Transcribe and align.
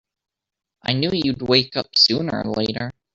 I 0.83 0.93
knew 0.93 1.11
you'd 1.13 1.43
wake 1.43 1.77
up 1.77 1.89
sooner 1.95 2.41
or 2.43 2.51
later! 2.55 2.89